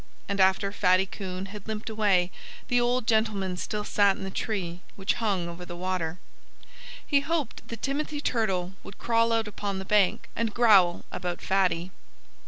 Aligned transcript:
And 0.27 0.39
after 0.39 0.71
Fatty 0.71 1.05
Coon 1.05 1.45
had 1.53 1.67
limped 1.67 1.87
away 1.87 2.31
the 2.69 2.81
old 2.81 3.05
gentleman 3.05 3.55
still 3.55 3.83
sat 3.83 4.17
in 4.17 4.23
the 4.23 4.31
tree 4.31 4.81
which 4.95 5.13
hung 5.21 5.47
over 5.47 5.63
the 5.63 5.75
water. 5.75 6.17
He 7.05 7.19
hoped 7.19 7.67
that 7.67 7.83
Timothy 7.83 8.19
Turtle 8.19 8.73
would 8.81 8.97
crawl 8.97 9.31
out 9.31 9.47
upon 9.47 9.77
the 9.77 9.85
bank 9.85 10.27
and 10.35 10.55
growl 10.55 11.05
about 11.11 11.39
Fatty. 11.39 11.91